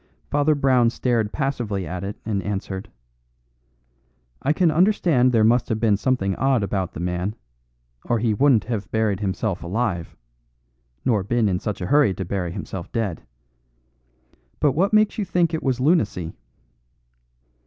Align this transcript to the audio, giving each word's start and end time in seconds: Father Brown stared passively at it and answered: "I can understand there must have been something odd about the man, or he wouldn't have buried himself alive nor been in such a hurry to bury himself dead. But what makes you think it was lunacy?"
Father 0.31 0.55
Brown 0.55 0.89
stared 0.89 1.31
passively 1.31 1.85
at 1.85 2.03
it 2.03 2.17
and 2.25 2.41
answered: 2.41 2.89
"I 4.41 4.51
can 4.51 4.71
understand 4.71 5.31
there 5.31 5.43
must 5.43 5.69
have 5.69 5.79
been 5.79 5.95
something 5.95 6.35
odd 6.37 6.63
about 6.63 6.93
the 6.93 6.99
man, 6.99 7.35
or 8.05 8.17
he 8.17 8.33
wouldn't 8.33 8.63
have 8.63 8.89
buried 8.89 9.19
himself 9.19 9.61
alive 9.61 10.17
nor 11.05 11.21
been 11.23 11.47
in 11.47 11.59
such 11.59 11.81
a 11.81 11.85
hurry 11.85 12.15
to 12.15 12.25
bury 12.25 12.51
himself 12.51 12.91
dead. 12.91 13.21
But 14.59 14.71
what 14.71 14.91
makes 14.91 15.19
you 15.19 15.23
think 15.23 15.53
it 15.53 15.61
was 15.61 15.79
lunacy?" 15.79 16.33